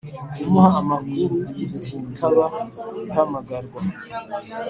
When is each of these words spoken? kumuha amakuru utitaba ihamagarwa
kumuha 0.39 0.69
amakuru 0.83 1.33
utitaba 1.75 2.45
ihamagarwa 3.07 3.79